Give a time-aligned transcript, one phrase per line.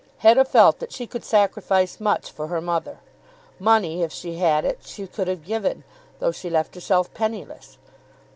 [0.17, 3.01] Hetta felt that she could sacrifice much for her mother.
[3.59, 5.83] Money, if she had it, she could have given,
[6.17, 7.77] though she left herself penniless.